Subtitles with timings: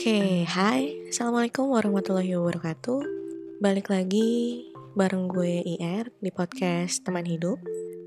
[0.00, 1.12] Oke, hai.
[1.12, 3.04] Assalamualaikum warahmatullahi wabarakatuh.
[3.60, 4.64] Balik lagi
[4.96, 7.60] bareng gue IR di podcast Teman Hidup.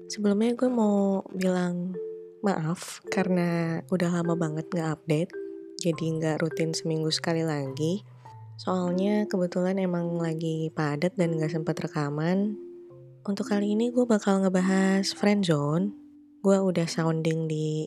[0.09, 1.93] Sebelumnya gue mau bilang
[2.41, 5.37] maaf karena udah lama banget gak update.
[5.85, 8.01] Jadi gak rutin seminggu sekali lagi.
[8.57, 12.57] Soalnya kebetulan emang lagi padat dan gak sempat rekaman.
[13.21, 15.93] Untuk kali ini gue bakal ngebahas friendzone.
[16.41, 17.85] Gue udah sounding di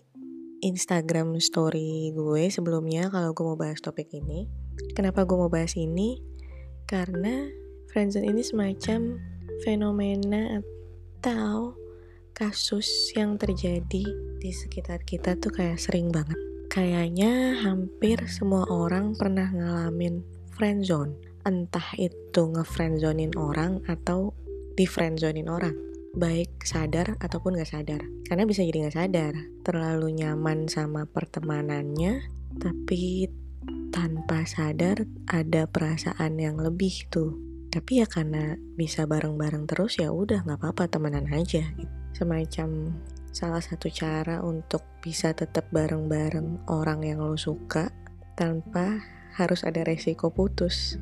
[0.65, 4.49] Instagram story gue sebelumnya kalau gue mau bahas topik ini.
[4.97, 6.21] Kenapa gue mau bahas ini?
[6.89, 7.49] Karena
[7.93, 9.21] friendzone ini semacam
[9.65, 11.75] fenomena atau
[12.37, 14.05] kasus yang terjadi
[14.37, 16.37] di sekitar kita tuh kayak sering banget.
[16.69, 20.21] Kayaknya hampir semua orang pernah ngalamin
[20.55, 21.17] friendzone.
[21.49, 24.37] Entah itu ngefriendzonin orang atau
[24.77, 24.85] di
[25.49, 28.03] orang baik sadar ataupun gak sadar.
[28.25, 32.25] Karena bisa jadi gak sadar, terlalu nyaman sama pertemanannya,
[32.57, 33.29] tapi
[33.93, 37.37] tanpa sadar ada perasaan yang lebih tuh.
[37.69, 41.65] Tapi ya karena bisa bareng-bareng terus ya udah nggak apa-apa temenan aja.
[42.17, 42.97] Semacam
[43.37, 47.93] salah satu cara untuk bisa tetap bareng-bareng orang yang lo suka
[48.33, 49.05] tanpa
[49.37, 50.97] harus ada resiko putus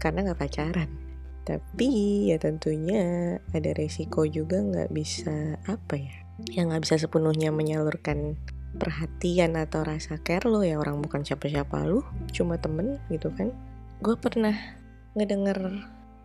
[0.00, 1.03] karena nggak pacaran.
[1.44, 1.88] Tapi
[2.32, 6.16] ya tentunya ada resiko juga nggak bisa apa ya,
[6.56, 8.40] yang nggak bisa sepenuhnya menyalurkan
[8.74, 12.00] perhatian atau rasa care lo ya orang bukan siapa-siapa lu,
[12.32, 13.52] cuma temen gitu kan.
[14.00, 14.56] Gue pernah
[15.14, 15.84] ngedenger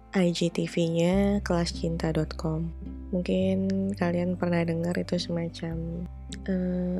[0.10, 2.74] IGTV-nya kelascinta.com.
[3.14, 3.58] Mungkin
[3.94, 6.08] kalian pernah dengar itu semacam
[6.50, 6.98] uh,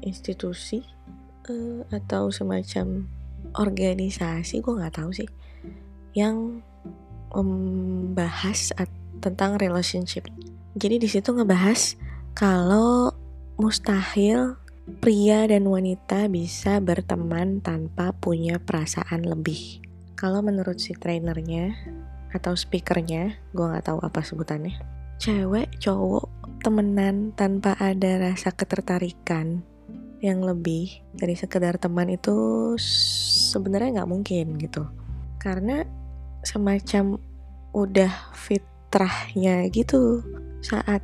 [0.00, 0.80] institusi
[1.52, 3.04] uh, atau semacam
[3.52, 5.28] organisasi, gue nggak tahu sih,
[6.16, 6.64] yang
[7.42, 8.72] membahas
[9.20, 10.28] tentang relationship.
[10.76, 11.96] Jadi di situ ngebahas
[12.36, 13.12] kalau
[13.56, 14.60] mustahil
[15.00, 19.82] pria dan wanita bisa berteman tanpa punya perasaan lebih.
[20.14, 21.74] Kalau menurut si trainernya
[22.32, 24.76] atau speakernya, gue nggak tahu apa sebutannya.
[25.16, 26.28] Cewek, cowok,
[26.60, 29.64] temenan tanpa ada rasa ketertarikan
[30.20, 32.72] yang lebih dari sekedar teman itu
[33.50, 34.88] sebenarnya nggak mungkin gitu.
[35.40, 35.84] Karena
[36.46, 37.18] semacam
[37.74, 40.22] udah fitrahnya gitu.
[40.62, 41.02] Saat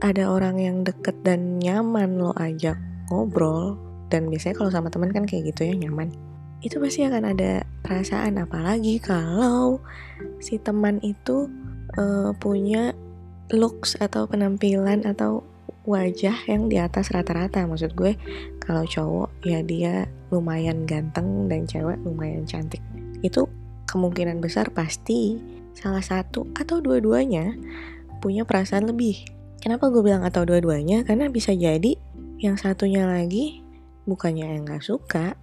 [0.00, 2.78] ada orang yang deket dan nyaman lo ajak
[3.10, 3.74] ngobrol
[4.12, 6.14] dan biasanya kalau sama teman kan kayak gitu ya nyaman.
[6.62, 9.82] Itu pasti akan ada perasaan apalagi kalau
[10.40, 11.50] si teman itu
[11.98, 12.96] uh, punya
[13.52, 15.44] looks atau penampilan atau
[15.86, 17.62] wajah yang di atas rata-rata.
[17.64, 18.18] Maksud gue
[18.58, 22.82] kalau cowok ya dia lumayan ganteng dan cewek lumayan cantik.
[23.22, 23.46] Itu
[23.86, 25.38] kemungkinan besar pasti
[25.72, 27.54] salah satu atau dua-duanya
[28.18, 29.22] punya perasaan lebih.
[29.62, 31.06] Kenapa gue bilang atau dua-duanya?
[31.06, 31.96] Karena bisa jadi
[32.42, 33.64] yang satunya lagi
[34.04, 35.34] bukannya yang gak suka,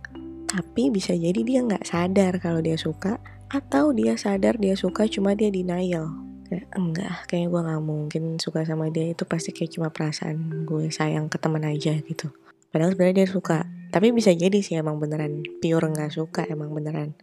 [0.47, 5.33] tapi bisa jadi dia gak sadar kalau dia suka, atau dia sadar dia suka cuma
[5.33, 6.13] dia denial.
[6.47, 10.87] Kayak enggak, kayaknya gue gak mungkin suka sama dia itu pasti kayak cuma perasaan gue
[10.93, 12.29] sayang ke temen aja gitu.
[12.69, 17.17] Padahal sebenarnya dia suka, tapi bisa jadi sih emang beneran pure gak suka, emang beneran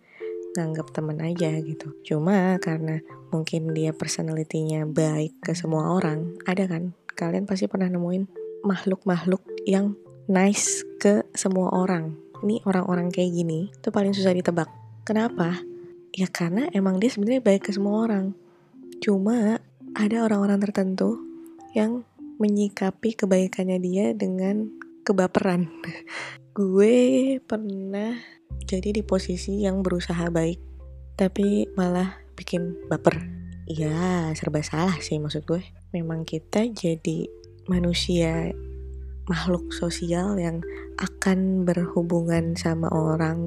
[0.56, 1.94] nganggap temen aja gitu.
[2.03, 6.94] Cuma karena mungkin dia personalitinya baik ke semua orang, ada kan?
[7.15, 8.25] Kalian pasti pernah nemuin
[8.65, 9.94] makhluk-makhluk yang
[10.31, 12.16] nice ke semua orang.
[12.41, 14.69] Ini orang-orang kayak gini itu paling susah ditebak.
[15.05, 15.61] Kenapa?
[16.16, 18.32] Ya karena emang dia sebenarnya baik ke semua orang.
[19.05, 19.61] Cuma
[19.94, 21.21] ada orang-orang tertentu
[21.77, 22.03] yang
[22.41, 24.72] menyikapi kebaikannya dia dengan
[25.05, 25.69] kebaperan.
[26.56, 30.71] Gue pernah jadi di posisi yang berusaha baik
[31.21, 33.21] tapi malah bikin baper.
[33.69, 35.61] Ya serba salah sih maksud gue.
[35.93, 37.28] Memang kita jadi
[37.69, 38.50] manusia
[39.28, 40.65] makhluk sosial yang
[40.99, 43.38] akan berhubungan sama orang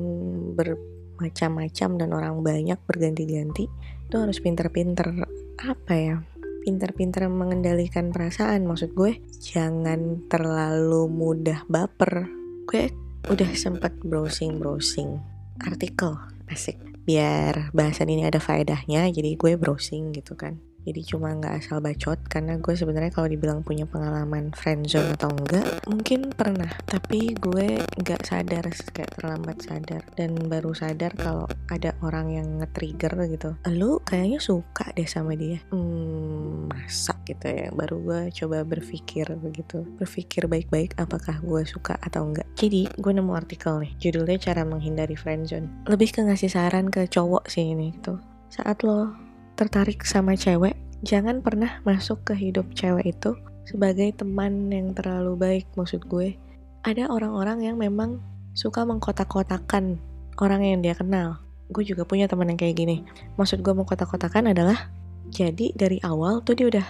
[0.55, 3.67] bermacam-macam dan orang banyak berganti-ganti
[4.07, 5.25] itu harus pinter-pinter.
[5.59, 6.15] Apa ya?
[6.63, 9.19] Pinter-pinter mengendalikan perasaan maksud gue.
[9.41, 12.29] Jangan terlalu mudah baper.
[12.69, 12.87] Gue
[13.31, 15.21] udah sempat browsing browsing
[15.63, 16.17] artikel
[16.51, 16.75] asik.
[17.03, 22.19] Biar bahasan ini ada faedahnya jadi gue browsing gitu kan jadi cuma nggak asal bacot
[22.27, 26.69] karena gue sebenarnya kalau dibilang punya pengalaman friendzone atau enggak mungkin pernah.
[26.87, 30.03] Tapi gue nggak sadar kayak terlambat sadar.
[30.15, 33.55] Dan baru sadar kalau ada orang yang nge-trigger gitu.
[33.71, 35.63] Lu kayaknya suka deh sama dia.
[35.71, 37.71] Hmm masa gitu ya.
[37.71, 39.87] Baru gue coba berpikir begitu.
[39.99, 42.47] Berpikir baik-baik apakah gue suka atau enggak.
[42.59, 43.93] Jadi gue nemu artikel nih.
[43.99, 48.17] Judulnya cara menghindari friendzone lebih ke ngasih saran ke cowok sih ini tuh
[48.49, 49.22] saat lo
[49.53, 50.73] tertarik sama cewek,
[51.05, 56.35] jangan pernah masuk ke hidup cewek itu sebagai teman yang terlalu baik maksud gue.
[56.83, 58.19] Ada orang-orang yang memang
[58.53, 59.97] suka mengkotak-kotakan
[60.41, 61.39] orang yang dia kenal.
[61.71, 63.07] Gue juga punya teman yang kayak gini.
[63.39, 64.91] Maksud gue mau kotak-kotakan adalah
[65.31, 66.87] jadi dari awal tuh dia udah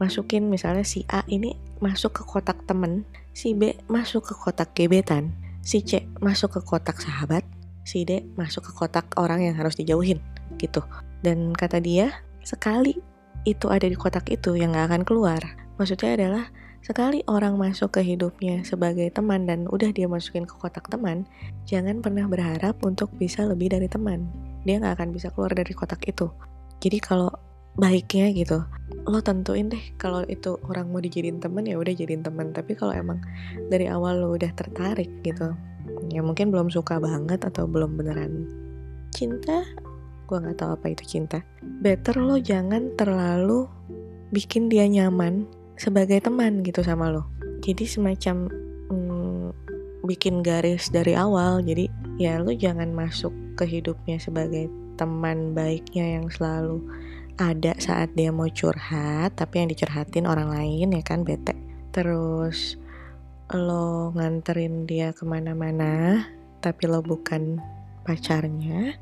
[0.00, 3.04] masukin misalnya si A ini masuk ke kotak temen,
[3.36, 7.44] si B masuk ke kotak gebetan, si C masuk ke kotak sahabat,
[7.84, 10.20] si D masuk ke kotak orang yang harus dijauhin
[10.56, 10.80] gitu.
[11.24, 12.12] Dan kata dia,
[12.44, 12.98] sekali
[13.46, 15.40] itu ada di kotak itu yang gak akan keluar.
[15.78, 16.44] Maksudnya adalah
[16.86, 21.26] sekali orang masuk ke hidupnya sebagai teman dan udah dia masukin ke kotak teman,
[21.66, 24.30] jangan pernah berharap untuk bisa lebih dari teman.
[24.62, 26.30] Dia nggak akan bisa keluar dari kotak itu.
[26.78, 27.26] Jadi kalau
[27.74, 28.62] baiknya gitu,
[29.04, 32.54] lo tentuin deh kalau itu orang mau dijadiin teman ya udah jadiin teman.
[32.54, 33.18] Tapi kalau emang
[33.66, 35.58] dari awal lo udah tertarik gitu,
[36.14, 38.46] ya mungkin belum suka banget atau belum beneran
[39.10, 39.66] cinta,
[40.26, 41.40] gue nggak tahu apa itu cinta.
[41.62, 43.70] Better lo jangan terlalu
[44.34, 45.46] bikin dia nyaman
[45.78, 47.30] sebagai teman gitu sama lo.
[47.62, 48.50] Jadi semacam
[48.90, 49.48] hmm,
[50.04, 51.62] bikin garis dari awal.
[51.62, 51.86] Jadi
[52.18, 54.68] ya lo jangan masuk ke hidupnya sebagai
[55.00, 56.80] teman baiknya yang selalu
[57.36, 61.54] ada saat dia mau curhat tapi yang dicurhatin orang lain ya kan bete.
[61.92, 62.80] Terus
[63.54, 66.24] lo nganterin dia ke mana-mana
[66.58, 67.62] tapi lo bukan
[68.02, 68.98] pacarnya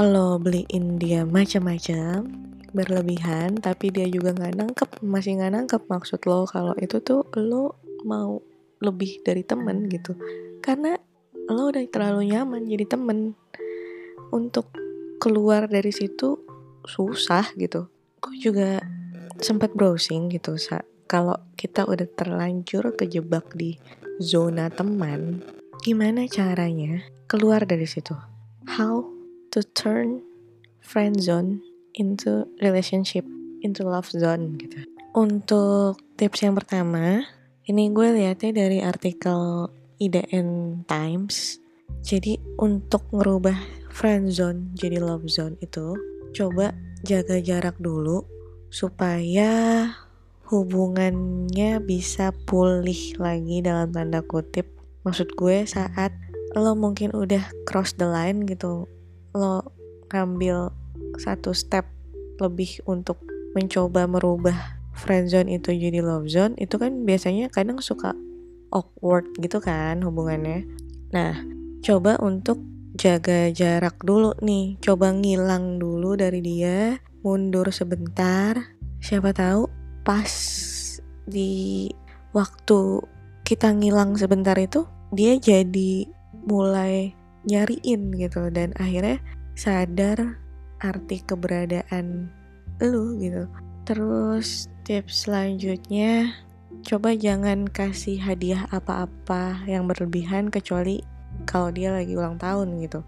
[0.00, 2.26] lo beliin dia macam-macam
[2.74, 7.78] berlebihan tapi dia juga nggak nangkep masih nggak nangkep maksud lo kalau itu tuh lo
[8.02, 8.42] mau
[8.84, 10.12] lebih dari temen gitu.
[10.60, 10.94] Karena
[11.48, 13.32] lo udah terlalu nyaman jadi temen.
[14.34, 14.74] Untuk
[15.22, 16.42] keluar dari situ
[16.84, 17.88] susah gitu.
[18.20, 18.82] Gue juga
[19.40, 20.84] sempat browsing gitu sa.
[21.08, 23.76] Kalau kita udah terlanjur kejebak di
[24.18, 25.44] zona teman
[25.84, 28.16] gimana caranya keluar dari situ?
[28.64, 29.13] How
[29.54, 30.18] to turn
[30.82, 31.62] friend zone
[31.94, 33.22] into relationship,
[33.62, 34.82] into love zone gitu.
[35.14, 37.22] Untuk tips yang pertama,
[37.70, 39.70] ini gue lihatnya dari artikel
[40.02, 41.62] IDN Times.
[42.02, 43.54] Jadi untuk ngerubah
[43.94, 45.94] friend zone jadi love zone itu,
[46.34, 46.74] coba
[47.06, 48.26] jaga jarak dulu
[48.74, 49.86] supaya
[50.50, 54.66] hubungannya bisa pulih lagi dalam tanda kutip.
[55.06, 56.10] Maksud gue saat
[56.58, 58.90] lo mungkin udah cross the line gitu,
[59.34, 59.66] lo
[60.14, 60.70] ngambil
[61.18, 61.90] satu step
[62.38, 63.22] lebih untuk
[63.54, 68.14] mencoba merubah friendzone itu jadi love zone itu kan biasanya kadang suka
[68.74, 70.66] awkward gitu kan hubungannya.
[71.14, 71.38] Nah
[71.82, 72.62] coba untuk
[72.94, 74.78] jaga jarak dulu nih.
[74.82, 78.78] Coba ngilang dulu dari dia mundur sebentar.
[79.02, 79.66] Siapa tahu
[80.06, 80.30] pas
[81.26, 81.86] di
[82.34, 83.02] waktu
[83.44, 86.08] kita ngilang sebentar itu dia jadi
[86.44, 89.20] mulai nyariin gitu dan akhirnya
[89.54, 90.40] sadar
[90.82, 92.28] arti keberadaan
[92.82, 93.46] lu gitu.
[93.84, 96.32] Terus tips selanjutnya
[96.84, 101.00] coba jangan kasih hadiah apa-apa yang berlebihan kecuali
[101.48, 103.00] kalau dia lagi ulang tahun gitu.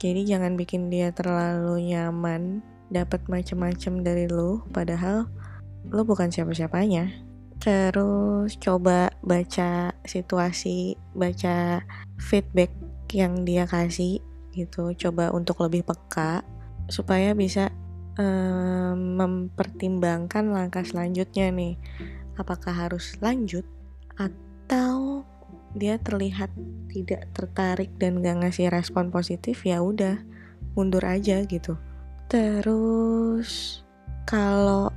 [0.00, 2.60] Jadi jangan bikin dia terlalu nyaman
[2.92, 5.24] dapat macam-macam dari lu padahal
[5.88, 7.08] lu bukan siapa-siapanya.
[7.62, 11.80] Terus coba baca situasi, baca
[12.20, 12.68] feedback
[13.14, 14.18] yang dia kasih
[14.50, 14.90] gitu.
[14.98, 16.42] Coba untuk lebih peka
[16.90, 17.70] supaya bisa
[18.18, 21.78] um, mempertimbangkan langkah selanjutnya nih.
[22.34, 23.62] Apakah harus lanjut
[24.18, 25.22] atau
[25.74, 26.50] dia terlihat
[26.90, 30.18] tidak tertarik dan gak ngasih respon positif ya udah
[30.78, 31.78] mundur aja gitu.
[32.30, 33.82] Terus
[34.26, 34.90] kalau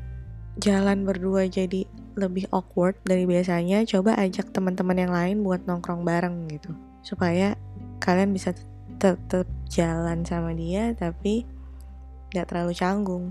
[0.57, 1.85] jalan berdua jadi
[2.17, 6.73] lebih awkward dari biasanya coba ajak teman-teman yang lain buat nongkrong bareng gitu.
[7.05, 7.53] Supaya
[7.99, 8.53] kalian bisa
[8.97, 11.45] tetap jalan sama dia tapi
[12.33, 13.25] nggak terlalu canggung.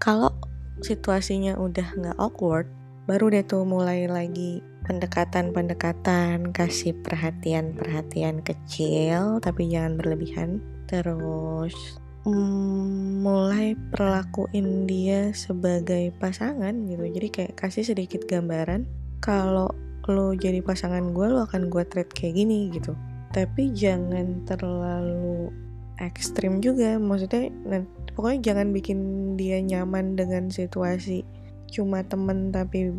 [0.00, 0.32] Kalau
[0.80, 2.68] situasinya udah nggak awkward,
[3.04, 10.64] baru deh tuh mulai lagi pendekatan-pendekatan, kasih perhatian-perhatian kecil tapi jangan berlebihan.
[10.88, 17.04] Terus mm, mulai perlakuin dia sebagai pasangan gitu.
[17.04, 18.88] Jadi kayak kasih sedikit gambaran
[19.20, 19.68] kalau
[20.08, 22.96] lo jadi pasangan gue lo akan gue treat kayak gini gitu.
[23.30, 25.54] Tapi jangan terlalu
[26.00, 27.52] ekstrim juga maksudnya
[28.16, 28.98] pokoknya jangan bikin
[29.38, 31.22] dia nyaman dengan situasi.
[31.70, 32.90] Cuma temen tapi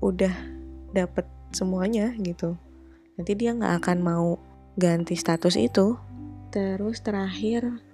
[0.00, 0.32] udah
[0.96, 2.56] dapet semuanya gitu.
[3.20, 4.40] Nanti dia nggak akan mau
[4.80, 6.00] ganti status itu.
[6.48, 7.84] Terus terakhir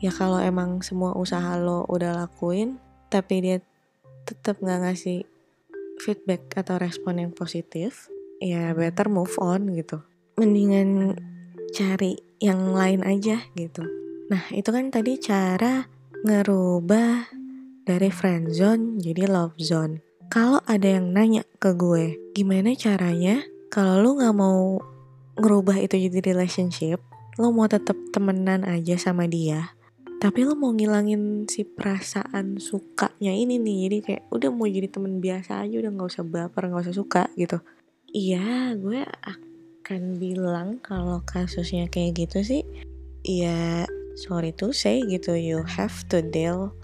[0.00, 2.76] ya kalau emang semua usaha lo udah lakuin
[3.08, 3.56] tapi dia
[4.28, 5.24] tetap nggak ngasih
[6.00, 10.04] feedback atau respon yang positif ya better move on gitu
[10.36, 11.16] mendingan
[11.72, 13.84] cari yang lain aja gitu.
[14.28, 15.88] Nah, itu kan tadi cara
[16.24, 17.32] ngerubah
[17.88, 20.04] dari friend zone jadi love zone.
[20.28, 23.40] Kalau ada yang nanya ke gue, gimana caranya
[23.72, 24.76] kalau lu nggak mau
[25.40, 26.98] ngerubah itu jadi relationship,
[27.36, 29.76] lo mau tetap temenan aja sama dia
[30.16, 35.20] tapi lo mau ngilangin si perasaan sukanya ini nih jadi kayak udah mau jadi temen
[35.20, 37.60] biasa aja udah nggak usah baper nggak usah suka gitu
[38.16, 39.04] iya gue
[39.86, 42.62] akan bilang kalau kasusnya kayak gitu sih
[43.22, 43.86] ya
[44.18, 46.74] sorry to say gitu you have to deal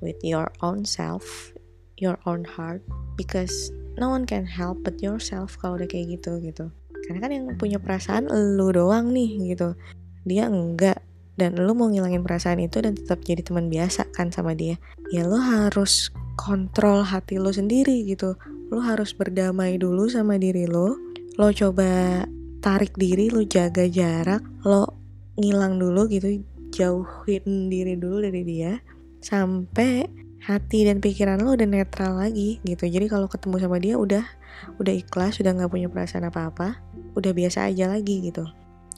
[0.00, 1.52] with your own self
[2.00, 2.80] your own heart
[3.20, 3.68] because
[4.00, 6.72] no one can help but yourself kalau udah kayak gitu gitu.
[7.08, 9.76] Karena kan yang punya perasaan lu doang nih gitu.
[10.24, 11.00] Dia enggak
[11.36, 14.80] dan lu mau ngilangin perasaan itu dan tetap jadi teman biasa kan sama dia
[15.12, 16.08] ya lu harus
[16.40, 18.36] kontrol hati lu sendiri gitu.
[18.72, 20.96] Lu harus berdamai dulu sama diri lu.
[21.36, 22.24] Lo coba
[22.66, 24.90] tarik diri lu jaga jarak lo
[25.38, 26.42] ngilang dulu gitu
[26.74, 28.82] jauhin diri dulu dari dia
[29.22, 30.02] sampai
[30.42, 32.90] hati dan pikiran lo udah netral lagi gitu.
[32.90, 34.26] Jadi kalau ketemu sama dia udah
[34.82, 36.82] udah ikhlas udah nggak punya perasaan apa-apa
[37.14, 38.42] udah biasa aja lagi gitu.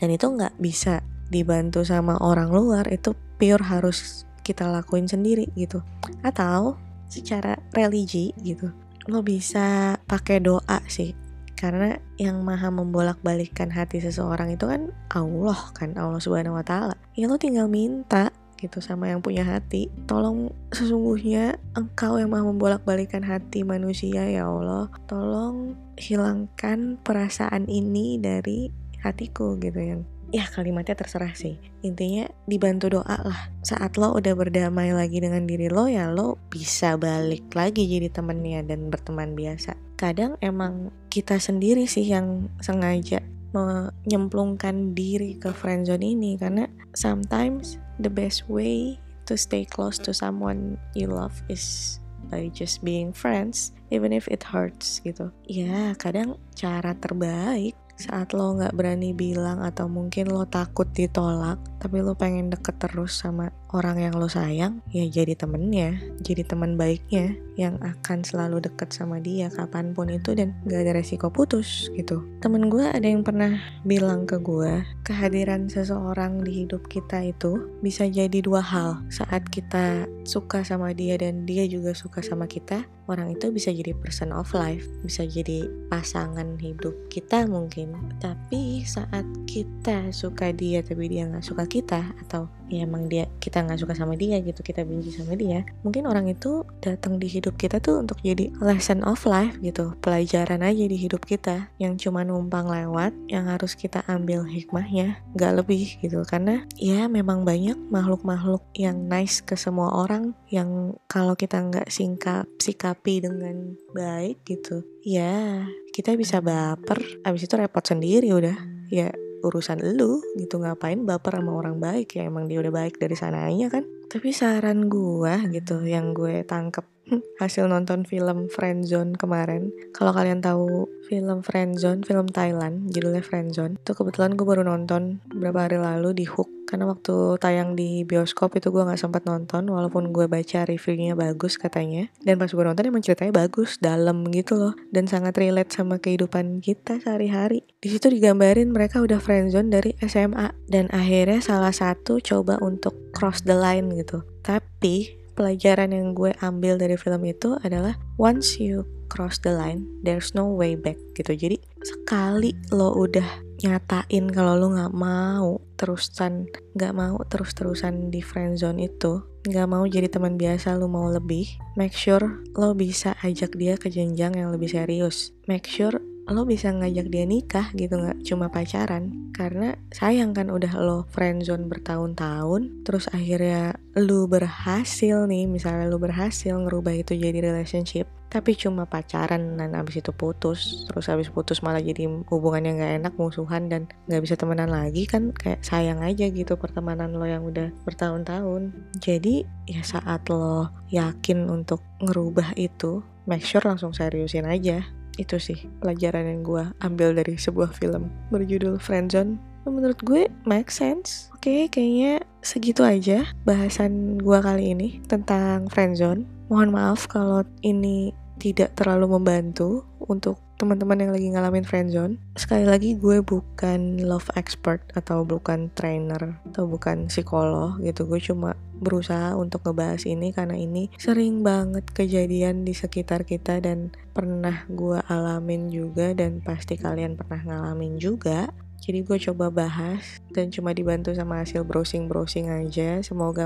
[0.00, 5.84] Dan itu nggak bisa dibantu sama orang luar itu pure harus kita lakuin sendiri gitu.
[6.25, 6.80] Atau
[7.12, 8.72] secara religi gitu
[9.08, 11.27] lo bisa pakai doa sih
[11.58, 16.94] karena yang maha membolak-balikkan hati seseorang itu kan Allah kan Allah subhanahu wa ta'ala.
[17.18, 18.30] Ya lo tinggal minta
[18.62, 19.90] gitu sama yang punya hati.
[20.06, 24.86] Tolong sesungguhnya engkau yang maha membolak-balikan hati manusia ya Allah.
[25.10, 28.70] Tolong hilangkan perasaan ini dari
[29.02, 30.00] hatiku gitu yang
[30.30, 31.58] ya kalimatnya terserah sih.
[31.82, 33.50] Intinya dibantu doa lah.
[33.66, 38.62] Saat lo udah berdamai lagi dengan diri lo ya lo bisa balik lagi jadi temennya
[38.62, 43.18] dan berteman biasa kadang emang kita sendiri sih yang sengaja
[43.50, 48.94] menyemplungkan diri ke friendzone ini karena sometimes the best way
[49.26, 51.98] to stay close to someone you love is
[52.30, 55.34] by just being friends even if it hurts gitu.
[55.48, 61.98] Ya kadang cara terbaik saat lo nggak berani bilang atau mungkin lo takut ditolak tapi
[61.98, 67.37] lo pengen deket terus sama orang yang lo sayang ya jadi temennya jadi teman baiknya
[67.58, 72.22] yang akan selalu deket sama dia kapan pun itu dan gak ada resiko putus gitu.
[72.38, 78.06] Temen gue ada yang pernah bilang ke gue kehadiran seseorang di hidup kita itu bisa
[78.06, 79.02] jadi dua hal.
[79.10, 83.90] Saat kita suka sama dia dan dia juga suka sama kita orang itu bisa jadi
[83.96, 87.90] person of life bisa jadi pasangan hidup kita mungkin.
[88.22, 93.64] Tapi saat kita suka dia tapi dia nggak suka kita atau ya emang dia kita
[93.64, 95.64] nggak suka sama dia gitu kita benci sama dia.
[95.82, 100.64] Mungkin orang itu datang di hidup kita tuh untuk jadi lesson of life gitu pelajaran
[100.64, 101.68] aja di hidup kita.
[101.80, 106.22] Yang cuma numpang lewat yang harus kita ambil hikmahnya nggak lebih gitu.
[106.28, 112.48] Karena ya memang banyak makhluk-makhluk yang nice ke semua orang yang kalau kita nggak singkap
[112.60, 115.64] sikapi dengan baik gitu ya
[115.96, 118.54] kita bisa baper abis itu repot sendiri udah.
[118.88, 122.18] Ya urusan lu gitu ngapain baper sama orang baik?
[122.18, 123.87] Ya emang dia udah baik dari sananya kan.
[124.09, 126.97] Tapi saran gua gitu yang gue tangkep
[127.40, 129.72] hasil nonton film Friendzone kemarin.
[129.96, 135.64] Kalau kalian tahu film Friendzone film Thailand judulnya Friendzone itu kebetulan gue baru nonton beberapa
[135.64, 136.48] hari lalu di Hook.
[136.68, 141.56] Karena waktu tayang di bioskop itu gue nggak sempat nonton walaupun gue baca reviewnya bagus
[141.56, 142.12] katanya.
[142.20, 144.76] Dan pas gue nonton emang ceritanya bagus dalam gitu loh.
[144.92, 147.64] Dan sangat relate sama kehidupan kita sehari-hari.
[147.80, 153.40] Di situ digambarin mereka udah friendzone dari SMA dan akhirnya salah satu coba untuk cross
[153.48, 154.20] the line gitu.
[154.44, 160.35] Tapi pelajaran yang gue ambil dari film itu adalah once you cross the line there's
[160.35, 161.38] no way back gitu.
[161.38, 168.18] Jadi sekali lo udah nyatain kalau lo nggak mau terusan nggak mau terus terusan di
[168.23, 173.18] friend zone itu nggak mau jadi teman biasa lo mau lebih make sure lo bisa
[173.23, 175.30] ajak dia ke jenjang yang lebih serius.
[175.47, 175.97] Make sure
[176.28, 179.32] lo bisa ngajak dia nikah gitu nggak cuma pacaran.
[179.32, 186.54] Karena sayang kan udah lo friendzone bertahun-tahun terus akhirnya lo berhasil nih misalnya lo berhasil
[186.54, 191.80] ngerubah itu jadi relationship tapi cuma pacaran dan abis itu putus terus abis putus malah
[191.80, 196.28] jadi hubungan yang gak enak musuhan dan gak bisa temenan lagi kan kayak sayang aja
[196.28, 198.76] gitu pertemanan lo yang udah bertahun-tahun.
[199.00, 204.85] Jadi ya saat lo yakin untuk ngerubah itu make sure langsung seriusin aja
[205.18, 209.37] itu sih pelajaran yang gue ambil dari sebuah film berjudul Friendzone
[209.68, 216.70] menurut gue make sense oke kayaknya segitu aja bahasan gue kali ini tentang friendzone Mohon
[216.72, 222.16] maaf kalau ini tidak terlalu membantu untuk teman-teman yang lagi ngalamin friendzone.
[222.40, 228.08] Sekali lagi gue bukan love expert atau bukan trainer atau bukan psikolog gitu.
[228.08, 233.92] Gue cuma berusaha untuk ngebahas ini karena ini sering banget kejadian di sekitar kita dan
[234.16, 238.50] pernah gue alamin juga dan pasti kalian pernah ngalamin juga.
[238.78, 243.04] jadi gue coba bahas dan cuma dibantu sama hasil browsing-browsing aja.
[243.04, 243.44] Semoga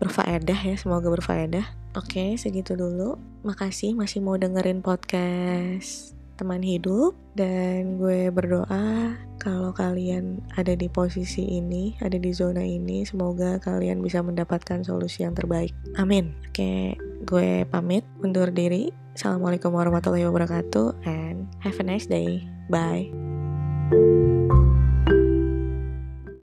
[0.00, 1.66] berfaedah ya, semoga berfaedah.
[1.92, 3.20] Oke, segitu dulu.
[3.44, 11.58] Makasih masih mau dengerin podcast teman hidup dan gue berdoa kalau kalian ada di posisi
[11.58, 15.74] ini, ada di zona ini, semoga kalian bisa mendapatkan solusi yang terbaik.
[15.98, 16.34] Amin.
[16.50, 16.94] Oke,
[17.26, 18.94] gue pamit undur diri.
[19.18, 22.46] Assalamualaikum warahmatullahi wabarakatuh and have a nice day.
[22.70, 23.10] Bye.